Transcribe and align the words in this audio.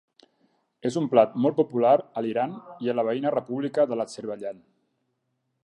És 0.89 0.95
un 1.01 1.09
plat 1.11 1.35
molt 1.43 1.57
popular 1.59 1.91
a 2.21 2.23
l'Iran 2.27 2.55
i 2.87 2.91
a 2.93 2.95
la 3.01 3.05
veïna 3.11 3.35
República 3.37 3.87
de 3.93 3.99
l'Azerbaidjan. 4.01 4.65